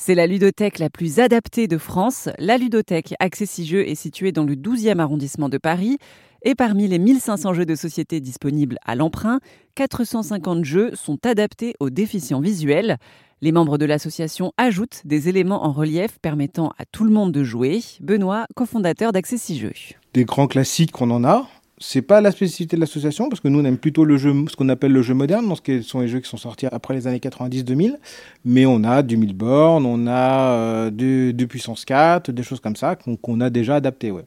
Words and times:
C'est 0.00 0.14
la 0.14 0.28
ludothèque 0.28 0.78
la 0.78 0.90
plus 0.90 1.18
adaptée 1.18 1.66
de 1.66 1.76
France. 1.76 2.28
La 2.38 2.56
ludothèque 2.56 3.14
Accessi-Jeux 3.18 3.86
est 3.86 3.96
située 3.96 4.30
dans 4.30 4.44
le 4.44 4.54
12e 4.54 5.00
arrondissement 5.00 5.48
de 5.48 5.58
Paris. 5.58 5.98
Et 6.42 6.54
parmi 6.54 6.86
les 6.86 7.00
1500 7.00 7.52
jeux 7.52 7.66
de 7.66 7.74
société 7.74 8.20
disponibles 8.20 8.78
à 8.86 8.94
l'emprunt, 8.94 9.40
450 9.74 10.64
jeux 10.64 10.92
sont 10.94 11.18
adaptés 11.26 11.74
aux 11.80 11.90
déficients 11.90 12.40
visuels. 12.40 12.98
Les 13.42 13.50
membres 13.50 13.76
de 13.76 13.86
l'association 13.86 14.52
ajoutent 14.56 15.02
des 15.04 15.28
éléments 15.28 15.64
en 15.64 15.72
relief 15.72 16.20
permettant 16.22 16.72
à 16.78 16.84
tout 16.84 17.02
le 17.02 17.10
monde 17.10 17.32
de 17.32 17.42
jouer. 17.42 17.80
Benoît, 18.00 18.46
cofondateur 18.54 19.10
d'Accessi-Jeux. 19.10 19.74
Des 20.14 20.24
grands 20.24 20.46
classiques, 20.46 21.00
on 21.00 21.10
en 21.10 21.24
a 21.24 21.48
c'est 21.80 22.02
pas 22.02 22.20
la 22.20 22.32
spécificité 22.32 22.76
de 22.76 22.80
l'association 22.80 23.28
parce 23.28 23.40
que 23.40 23.48
nous 23.48 23.60
on 23.60 23.64
aime 23.64 23.78
plutôt 23.78 24.04
le 24.04 24.16
jeu, 24.16 24.34
ce 24.48 24.56
qu'on 24.56 24.68
appelle 24.68 24.92
le 24.92 25.02
jeu 25.02 25.14
moderne, 25.14 25.48
donc 25.48 25.58
ce 25.64 25.82
sont 25.82 26.00
les 26.00 26.08
jeux 26.08 26.20
qui 26.20 26.28
sont 26.28 26.36
sortis 26.36 26.66
après 26.66 26.94
les 26.94 27.06
années 27.06 27.18
90-2000. 27.18 27.96
Mais 28.44 28.66
on 28.66 28.84
a 28.84 29.02
du 29.02 29.16
Milborn, 29.16 29.86
on 29.86 30.06
a 30.06 30.52
euh, 30.52 30.90
du, 30.90 31.46
Puissance 31.46 31.84
4, 31.84 32.30
des 32.32 32.42
choses 32.42 32.60
comme 32.60 32.76
ça 32.76 32.96
qu'on 32.96 33.40
a 33.40 33.50
déjà 33.50 33.76
adapté. 33.76 34.10
Ouais. 34.10 34.24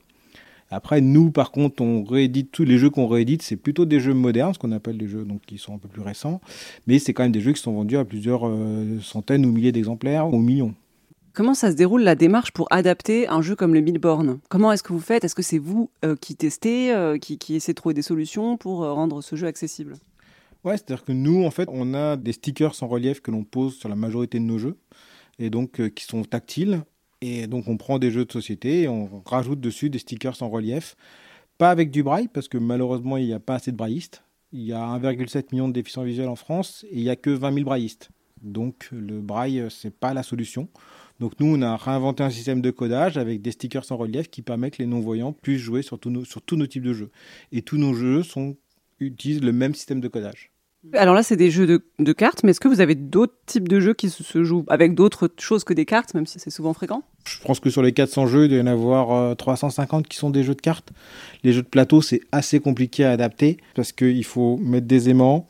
Après, 0.70 1.02
nous, 1.02 1.32
par 1.32 1.52
contre, 1.52 1.84
on 1.84 2.04
réédite 2.04 2.52
tous 2.52 2.64
les 2.64 2.78
jeux 2.78 2.90
qu'on 2.90 3.08
réédite, 3.08 3.42
c'est 3.42 3.58
plutôt 3.58 3.84
des 3.86 4.00
jeux 4.00 4.14
modernes, 4.14 4.54
ce 4.54 4.60
qu'on 4.60 4.72
appelle 4.72 4.98
des 4.98 5.08
jeux 5.08 5.26
donc 5.26 5.42
qui 5.46 5.58
sont 5.58 5.76
un 5.76 5.78
peu 5.78 5.90
plus 5.90 6.02
récents, 6.02 6.40
mais 6.88 6.98
c'est 6.98 7.14
quand 7.14 7.24
même 7.24 7.34
des 7.34 7.42
jeux 7.42 7.52
qui 7.52 7.62
sont 7.62 7.74
vendus 7.74 7.98
à 7.98 8.06
plusieurs 8.06 8.48
euh, 8.48 9.00
centaines 9.02 9.46
ou 9.46 9.52
milliers 9.52 9.74
d'exemplaires 9.74 10.34
ou 10.34 10.38
millions. 10.38 10.74
Comment 11.34 11.54
ça 11.54 11.72
se 11.72 11.78
déroule 11.78 12.04
la 12.04 12.16
démarche 12.16 12.52
pour 12.52 12.68
adapter 12.72 13.30
un 13.30 13.42
jeu 13.42 13.56
comme 13.56 13.74
le 13.74 13.80
Midborn 13.80 14.40
Comment 14.50 14.74
est-ce 14.74 14.84
que 14.84 14.92
vous 14.92 15.00
faites? 15.00 15.24
Est-ce 15.24 15.36
que 15.36 15.42
c'est 15.42 15.60
vous 15.60 15.90
euh, 16.04 16.18
qui 16.18 16.36
testez, 16.36 16.94
euh, 16.94 17.18
qui, 17.18 17.38
qui 17.38 17.56
essayez 17.56 17.74
de 17.74 17.78
trouver 17.78 17.94
des 17.94 18.02
solutions 18.02 18.58
pour 18.58 18.84
euh, 18.84 18.92
rendre 18.92 19.22
ce 19.22 19.38
jeu 19.38 19.48
accessible? 19.48 19.96
Ouais, 20.66 20.76
c'est-à-dire 20.76 21.06
que 21.06 21.14
nous, 21.14 21.46
en 21.46 21.52
fait, 21.52 21.70
on 21.72 21.94
a 21.94 22.18
des 22.18 22.34
stickers 22.34 22.84
en 22.84 22.88
relief 22.88 23.22
que 23.22 23.32
l'on 23.32 23.46
pose 23.46 23.78
sur 23.78 23.88
la 23.88 23.96
majorité 23.96 24.40
de 24.40 24.44
nos 24.44 24.58
jeux, 24.58 24.78
et 25.40 25.50
donc 25.50 25.82
qui 25.92 26.04
sont 26.04 26.24
tactiles. 26.24 26.84
Et 27.22 27.48
donc 27.48 27.68
on 27.68 27.78
prend 27.78 27.98
des 27.98 28.12
jeux 28.12 28.26
de 28.26 28.32
société 28.32 28.82
et 28.82 28.88
on 28.88 29.22
rajoute 29.26 29.62
dessus 29.62 29.90
des 29.90 30.00
stickers 30.00 30.42
en 30.42 30.50
relief. 30.50 30.98
Pas 31.58 31.70
avec 31.70 31.92
du 31.92 32.04
braille, 32.04 32.28
parce 32.28 32.50
que 32.50 32.58
malheureusement, 32.58 33.16
il 33.16 33.26
n'y 33.26 33.34
a 33.34 33.40
pas 33.40 33.56
assez 33.56 33.72
de 33.72 33.78
braillistes. 33.78 34.24
Il 34.52 34.64
y 34.64 34.74
a 34.74 34.80
1,7 34.80 35.46
million 35.54 35.70
de 35.70 35.74
déficients 35.74 36.04
visuels 36.04 36.28
en 36.28 36.36
France 36.36 36.86
et 36.90 36.98
il 36.98 37.04
n'y 37.04 37.10
a 37.10 37.16
que 37.16 37.30
20 37.30 37.54
000 37.54 37.64
braillistes. 37.64 38.10
Donc 38.42 38.90
le 38.92 39.22
braille, 39.22 39.66
c'est 39.70 39.96
pas 39.96 40.14
la 40.14 40.24
solution. 40.24 40.68
Donc 41.22 41.34
nous, 41.40 41.56
on 41.56 41.62
a 41.62 41.78
réinventé 41.78 42.24
un 42.24 42.32
système 42.32 42.62
de 42.62 42.72
codage 42.72 43.16
avec 43.16 43.44
des 43.44 43.52
stickers 43.52 43.84
en 43.92 43.96
relief 43.96 44.32
qui 44.32 44.42
permet 44.42 44.72
que 44.72 44.80
les 44.80 44.88
non-voyants 44.88 45.34
puissent 45.34 45.62
jouer 45.62 45.84
sur, 45.84 46.00
tous 46.00 46.10
nos, 46.10 46.26
sur 46.26 46.42
tous 46.42 46.56
nos 46.56 46.66
types 46.66 46.82
de 46.82 46.94
jeux. 46.94 47.12
Et 47.52 47.62
tous 47.62 47.78
nos 47.78 47.94
jeux 47.94 48.24
sont, 48.24 48.58
utilisent 49.00 49.44
le 49.44 49.54
même 49.54 49.76
système 49.76 50.02
de 50.02 50.08
codage. 50.08 50.52
Alors 50.94 51.14
là, 51.14 51.22
c'est 51.22 51.36
des 51.36 51.52
jeux 51.52 51.68
de, 51.68 52.14
cartes, 52.14 52.44
mais 52.44 52.50
est-ce 52.50 52.60
que 52.60 52.68
vous 52.68 52.82
avez 52.82 52.96
d'autres 52.96 53.36
types 53.46 53.68
de 53.68 53.80
jeux 53.80 53.94
qui 53.94 54.10
se, 54.10 54.44
jouent 54.44 54.66
avec 54.68 54.96
d'autres 54.96 55.32
choses 55.38 55.64
que 55.64 55.76
des 55.76 55.86
cartes, 55.86 56.16
même 56.16 56.26
si 56.26 56.40
c'est 56.40 56.50
souvent 56.50 56.74
fréquent? 56.74 57.04
Je 57.28 57.40
pense 57.46 57.60
que 57.60 57.70
sur 57.70 57.84
les 57.84 57.92
400 57.92 58.26
jeux, 58.26 58.46
il 58.46 58.50
doit 58.50 58.58
y 58.58 58.62
en 58.62 58.66
avoir 58.66 59.38
350 59.38 60.06
euh, 60.06 60.08
qui 60.10 60.18
sont 60.18 60.32
des 60.32 60.42
jeux 60.42 60.56
de 60.56 60.62
cartes. 60.62 60.90
Les 61.44 61.54
jeux 61.54 61.62
de 61.62 61.68
plateau, 61.68 62.02
c'est 62.02 62.22
assez 62.32 62.60
compliqué 62.60 63.06
à 63.06 63.12
adapter 63.12 63.58
parce 63.76 63.92
qu'il 63.92 64.26
faut 64.26 64.58
mettre 64.58 64.88
des 64.88 65.10
aimants, 65.10 65.48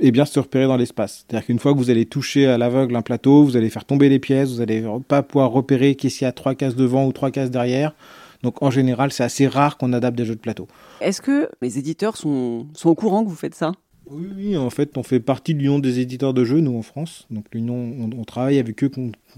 et 0.00 0.10
bien 0.10 0.24
se 0.24 0.38
repérer 0.38 0.66
dans 0.66 0.76
l'espace. 0.76 1.24
C'est-à-dire 1.26 1.46
qu'une 1.46 1.58
fois 1.58 1.72
que 1.72 1.78
vous 1.78 1.90
allez 1.90 2.06
toucher 2.06 2.46
à 2.46 2.58
l'aveugle 2.58 2.94
un 2.96 3.02
plateau, 3.02 3.44
vous 3.44 3.56
allez 3.56 3.70
faire 3.70 3.84
tomber 3.84 4.08
les 4.08 4.18
pièces, 4.18 4.50
vous 4.52 4.58
n'allez 4.58 4.84
pas 5.06 5.22
pouvoir 5.22 5.50
repérer 5.50 5.94
qu'est-ce 5.94 6.18
qu'il 6.18 6.24
y 6.24 6.28
a 6.28 6.32
trois 6.32 6.54
cases 6.54 6.76
devant 6.76 7.06
ou 7.06 7.12
trois 7.12 7.30
cases 7.30 7.50
derrière. 7.50 7.94
Donc 8.42 8.62
en 8.62 8.70
général, 8.70 9.12
c'est 9.12 9.24
assez 9.24 9.46
rare 9.46 9.78
qu'on 9.78 9.92
adapte 9.92 10.16
des 10.16 10.24
jeux 10.24 10.36
de 10.36 10.40
plateau. 10.40 10.68
Est-ce 11.00 11.20
que 11.20 11.48
les 11.60 11.78
éditeurs 11.78 12.16
sont, 12.16 12.66
sont 12.74 12.90
au 12.90 12.94
courant 12.94 13.24
que 13.24 13.28
vous 13.28 13.36
faites 13.36 13.54
ça? 13.54 13.72
Oui, 14.10 14.56
en 14.56 14.70
fait, 14.70 14.96
on 14.96 15.02
fait 15.02 15.20
partie 15.20 15.54
de 15.54 15.58
l'union 15.58 15.78
des 15.78 16.00
éditeurs 16.00 16.32
de 16.32 16.42
jeux, 16.42 16.60
nous, 16.60 16.78
en 16.78 16.82
France. 16.82 17.26
Donc, 17.30 17.44
l'union, 17.52 17.74
on, 17.74 18.10
on, 18.18 18.24
travaille 18.24 18.58
avec 18.58 18.82
eux 18.82 18.90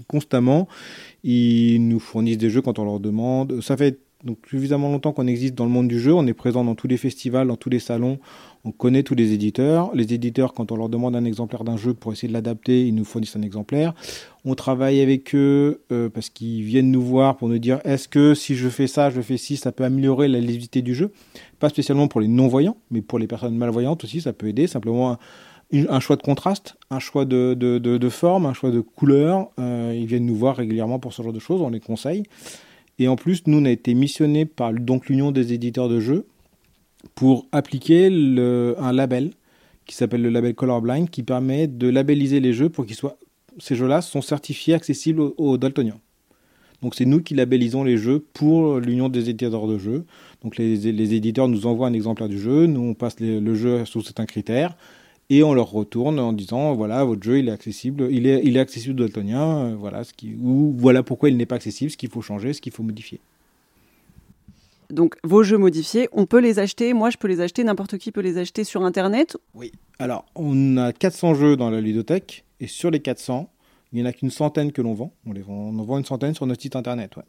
constamment. 0.07 0.69
Ils 1.25 1.85
nous 1.85 1.99
fournissent 1.99 2.37
des 2.37 2.49
jeux 2.49 2.61
quand 2.61 2.79
on 2.79 2.85
leur 2.85 3.01
demande. 3.01 3.59
Ça 3.61 3.75
fait 3.75 3.99
donc 4.23 4.37
suffisamment 4.47 4.91
longtemps 4.91 5.13
qu'on 5.13 5.27
existe 5.27 5.55
dans 5.55 5.65
le 5.65 5.71
monde 5.71 5.87
du 5.87 5.99
jeu, 5.99 6.13
on 6.13 6.25
est 6.27 6.33
présent 6.33 6.63
dans 6.63 6.75
tous 6.75 6.87
les 6.87 6.97
festivals, 6.97 7.47
dans 7.47 7.55
tous 7.55 7.69
les 7.69 7.79
salons, 7.79 8.19
on 8.63 8.71
connaît 8.71 9.03
tous 9.03 9.15
les 9.15 9.33
éditeurs. 9.33 9.89
Les 9.95 10.13
éditeurs, 10.13 10.53
quand 10.53 10.71
on 10.71 10.75
leur 10.75 10.89
demande 10.89 11.15
un 11.15 11.25
exemplaire 11.25 11.63
d'un 11.63 11.77
jeu 11.77 11.93
pour 11.93 12.13
essayer 12.13 12.27
de 12.27 12.33
l'adapter, 12.33 12.85
ils 12.85 12.93
nous 12.93 13.05
fournissent 13.05 13.35
un 13.35 13.41
exemplaire. 13.41 13.93
On 14.45 14.53
travaille 14.53 15.01
avec 15.01 15.33
eux 15.33 15.81
euh, 15.91 16.09
parce 16.09 16.29
qu'ils 16.29 16.63
viennent 16.63 16.91
nous 16.91 17.01
voir 17.01 17.37
pour 17.37 17.49
nous 17.49 17.57
dire 17.57 17.79
est-ce 17.83 18.07
que 18.07 18.35
si 18.35 18.55
je 18.55 18.69
fais 18.69 18.87
ça, 18.87 19.09
je 19.09 19.21
fais 19.21 19.37
ci, 19.37 19.57
ça 19.57 19.71
peut 19.71 19.83
améliorer 19.83 20.27
la 20.27 20.39
lisibilité 20.39 20.81
du 20.81 20.93
jeu? 20.93 21.11
Pas 21.59 21.69
spécialement 21.69 22.07
pour 22.07 22.21
les 22.21 22.27
non-voyants, 22.27 22.77
mais 22.91 23.01
pour 23.01 23.17
les 23.17 23.27
personnes 23.27 23.55
malvoyantes 23.55 24.03
aussi, 24.03 24.21
ça 24.21 24.33
peut 24.33 24.47
aider. 24.47 24.67
Simplement 24.67 25.17
un, 25.73 25.99
choix 25.99 26.15
de 26.15 26.21
contraste, 26.21 26.75
un 26.89 26.99
choix 26.99 27.25
de, 27.25 28.09
forme, 28.09 28.45
un 28.45 28.53
choix 28.53 28.71
de 28.71 28.81
couleur. 28.81 29.49
Euh, 29.59 29.95
ils 29.97 30.05
viennent 30.05 30.25
nous 30.25 30.35
voir 30.35 30.55
régulièrement 30.55 30.99
pour 30.99 31.13
ce 31.13 31.21
genre 31.23 31.33
de 31.33 31.39
choses, 31.39 31.61
on 31.61 31.69
les 31.69 31.79
conseille. 31.79 32.23
Et 32.99 33.07
en 33.07 33.15
plus, 33.15 33.43
nous, 33.47 33.59
on 33.59 33.65
a 33.65 33.71
été 33.71 33.93
missionnés 33.93 34.45
par 34.45 34.71
l'Union 34.71 35.31
des 35.31 35.53
éditeurs 35.53 35.89
de 35.89 35.99
jeux 35.99 36.27
pour 37.15 37.47
appliquer 37.51 38.07
un 38.07 38.91
label 38.91 39.31
qui 39.85 39.95
s'appelle 39.95 40.21
le 40.21 40.29
label 40.29 40.53
Colorblind, 40.53 41.09
qui 41.09 41.23
permet 41.23 41.67
de 41.67 41.87
labelliser 41.89 42.39
les 42.39 42.53
jeux 42.53 42.69
pour 42.69 42.85
qu'ils 42.85 42.95
soient 42.95 43.17
ces 43.59 43.75
jeux-là 43.75 44.01
sont 44.01 44.21
certifiés 44.21 44.73
accessibles 44.73 45.21
aux, 45.37 45.57
daltoniens. 45.57 45.99
Donc 46.81 46.95
c'est 46.95 47.05
nous 47.05 47.21
qui 47.21 47.35
labellisons 47.35 47.83
les 47.83 47.97
jeux 47.97 48.25
pour 48.33 48.79
l'Union 48.79 49.09
des 49.09 49.29
éditeurs 49.29 49.67
de 49.67 49.77
jeux. 49.77 50.05
Donc 50.41 50.57
les, 50.57 51.13
éditeurs 51.13 51.47
nous 51.47 51.67
envoient 51.67 51.87
un 51.87 51.93
exemplaire 51.93 52.29
du 52.29 52.39
jeu, 52.39 52.65
nous 52.65 52.81
on 52.81 52.93
passe 52.93 53.19
le 53.19 53.55
jeu 53.55 53.85
sous 53.85 54.01
certains 54.01 54.25
critères 54.25 54.75
et 55.31 55.43
on 55.43 55.53
leur 55.53 55.71
retourne 55.71 56.19
en 56.19 56.33
disant 56.33 56.75
voilà 56.75 57.05
votre 57.05 57.23
jeu 57.23 57.39
il 57.39 57.47
est 57.47 57.53
accessible, 57.53 58.09
il 58.11 58.27
est, 58.27 58.41
il 58.43 58.57
est 58.57 58.59
accessible 58.59 58.99
daltonien, 58.99 59.59
euh, 59.59 59.75
voilà 59.79 60.03
ce 60.03 60.11
qui, 60.11 60.35
ou 60.35 60.75
voilà 60.77 61.03
pourquoi 61.03 61.29
il 61.29 61.37
n'est 61.37 61.45
pas 61.45 61.55
accessible, 61.55 61.89
ce 61.89 61.95
qu'il 61.95 62.09
faut 62.09 62.21
changer, 62.21 62.51
ce 62.51 62.59
qu'il 62.59 62.73
faut 62.73 62.83
modifier. 62.83 63.21
Donc 64.89 65.15
vos 65.23 65.41
jeux 65.41 65.57
modifiés, 65.57 66.09
on 66.11 66.25
peut 66.25 66.41
les 66.41 66.59
acheter, 66.59 66.93
moi 66.93 67.11
je 67.11 67.17
peux 67.17 67.29
les 67.29 67.39
acheter, 67.39 67.63
n'importe 67.63 67.97
qui 67.97 68.11
peut 68.11 68.19
les 68.19 68.37
acheter 68.37 68.65
sur 68.65 68.83
internet? 68.83 69.37
Oui. 69.55 69.71
Alors 69.99 70.25
on 70.35 70.75
a 70.75 70.91
400 70.91 71.35
jeux 71.35 71.55
dans 71.55 71.69
la 71.69 71.79
ludothèque 71.79 72.43
et 72.59 72.67
sur 72.67 72.91
les 72.91 72.99
400, 72.99 73.49
il 73.93 74.01
n'y 74.01 74.03
en 74.03 74.09
a 74.09 74.11
qu'une 74.11 74.31
centaine 74.31 74.73
que 74.73 74.81
l'on 74.81 74.93
vend. 74.93 75.13
On, 75.25 75.31
les 75.31 75.41
vend. 75.41 75.53
on 75.53 75.79
en 75.79 75.83
vend 75.83 75.97
une 75.97 76.05
centaine 76.05 76.35
sur 76.35 76.45
notre 76.45 76.61
site 76.61 76.75
internet. 76.75 77.15
Ouais. 77.15 77.23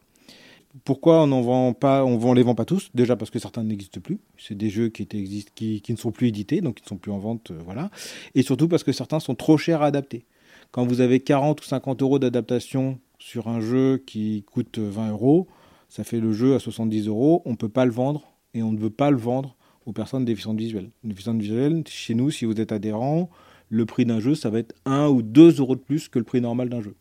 Pourquoi 0.85 1.23
on 1.23 1.27
n'en 1.27 1.43
vend 1.43 1.75
pas, 1.75 2.05
on 2.05 2.19
ne 2.19 2.35
les 2.35 2.43
vend 2.43 2.55
pas 2.55 2.65
tous? 2.65 2.91
Déjà 2.95 3.15
parce 3.15 3.31
que 3.31 3.39
certains 3.39 3.63
n'existent 3.63 4.01
plus. 4.01 4.21
C'est 4.39 4.57
des 4.57 4.71
jeux 4.71 4.89
qui, 4.89 5.83
ne 5.89 5.97
sont 5.97 6.13
plus 6.13 6.29
édités, 6.29 6.61
donc 6.61 6.77
qui 6.77 6.83
ne 6.85 6.89
sont 6.89 6.97
plus 6.97 7.13
en 7.13 7.19
vente, 7.19 7.51
euh, 7.51 7.59
voilà. 7.65 7.91
Et 8.35 8.43
surtout 8.43 8.69
parce 8.69 8.83
que 8.83 8.93
certains 8.93 9.21
sont 9.21 9.35
trop 9.35 9.59
chers 9.59 9.83
à 9.83 9.87
adapter. 9.87 10.25
Quand 10.71 10.87
vous 10.87 11.03
avez 11.03 11.21
40 11.21 11.61
ou 11.61 11.65
50 11.65 12.01
euros 12.01 12.19
d'adaptation 12.19 12.99
sur 13.19 13.49
un 13.49 13.61
jeu 13.61 14.03
qui 14.07 14.45
coûte 14.51 14.79
20 14.79 15.11
euros, 15.11 15.47
ça 15.91 16.05
fait 16.05 16.21
le 16.21 16.33
jeu 16.33 16.55
à 16.55 16.59
70 16.59 17.07
euros. 17.07 17.43
On 17.45 17.51
ne 17.51 17.57
peut 17.57 17.69
pas 17.69 17.85
le 17.85 17.93
vendre 17.93 18.33
et 18.55 18.63
on 18.63 18.73
ne 18.73 18.79
veut 18.79 18.91
pas 18.91 19.11
le 19.11 19.19
vendre 19.19 19.57
aux 19.85 19.93
personnes 19.93 20.25
déficientes 20.25 20.59
visuelles. 20.59 20.91
Déficientes 21.05 21.41
visuelles, 21.41 21.85
chez 21.87 22.15
nous, 22.15 22.31
si 22.31 22.47
vous 22.47 22.59
êtes 22.59 22.73
adhérent, 22.73 23.29
le 23.69 23.85
prix 23.85 24.07
d'un 24.07 24.21
jeu, 24.21 24.35
ça 24.35 24.49
va 24.49 24.59
être 24.59 24.75
1 24.87 25.09
ou 25.09 25.21
2 25.21 25.61
euros 25.61 25.77
de 25.77 25.81
plus 25.81 26.09
que 26.09 26.19
le 26.19 26.25
prix 26.25 26.41
normal 26.41 26.71
d'un 26.71 26.81
jeu. 26.81 26.95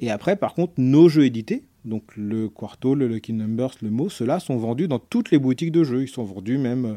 Et 0.00 0.10
après, 0.10 0.34
par 0.36 0.54
contre, 0.54 0.72
nos 0.78 1.08
jeux 1.08 1.26
édités, 1.26 1.64
donc 1.84 2.16
le 2.16 2.48
Quarto, 2.48 2.94
le 2.94 3.08
Lucky 3.08 3.32
Numbers, 3.32 3.74
le 3.82 3.90
mot, 3.90 4.08
ceux-là 4.08 4.40
sont 4.40 4.56
vendus 4.56 4.88
dans 4.88 4.98
toutes 4.98 5.30
les 5.30 5.38
boutiques 5.38 5.72
de 5.72 5.84
jeux. 5.84 6.02
Ils 6.02 6.08
sont 6.08 6.24
vendus 6.24 6.58
même 6.58 6.84
euh, 6.84 6.96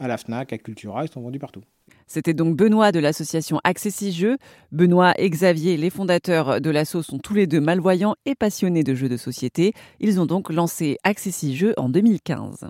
à 0.00 0.08
la 0.08 0.16
FNAC, 0.16 0.52
à 0.52 0.58
Cultura, 0.58 1.04
ils 1.04 1.10
sont 1.10 1.20
vendus 1.20 1.38
partout. 1.38 1.62
C'était 2.06 2.34
donc 2.34 2.56
Benoît 2.56 2.92
de 2.92 2.98
l'association 2.98 3.60
Accessi 3.64 4.12
Jeux. 4.12 4.36
Benoît 4.72 5.14
et 5.18 5.28
Xavier, 5.30 5.76
les 5.76 5.90
fondateurs 5.90 6.60
de 6.60 6.70
l'asso, 6.70 7.02
sont 7.02 7.18
tous 7.18 7.34
les 7.34 7.46
deux 7.46 7.60
malvoyants 7.60 8.14
et 8.26 8.34
passionnés 8.34 8.84
de 8.84 8.94
jeux 8.94 9.08
de 9.08 9.16
société. 9.16 9.72
Ils 10.00 10.20
ont 10.20 10.26
donc 10.26 10.50
lancé 10.50 10.98
Accessi 11.04 11.56
Jeux 11.56 11.74
en 11.76 11.88
2015. 11.88 12.68